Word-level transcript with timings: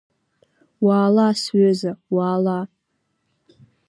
Уаала, 0.85 1.27
сҩыза, 1.41 1.91
уаала! 2.13 2.59